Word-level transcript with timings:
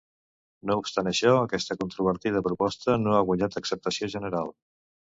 No 0.69 0.77
obstant 0.81 1.09
això 1.11 1.33
aquesta 1.41 1.77
controvertida 1.83 2.43
proposta 2.49 2.99
no 3.05 3.17
ha 3.17 3.23
guanyat 3.31 3.63
acceptació 3.65 4.15
general. 4.19 4.55